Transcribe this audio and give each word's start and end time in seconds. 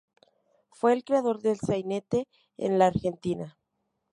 Fue 0.71 0.93
el 0.93 1.03
creador 1.03 1.43
del 1.43 1.59
sainete 1.59 2.27
en 2.57 2.79
la 2.79 2.87
Argentina. 2.87 3.59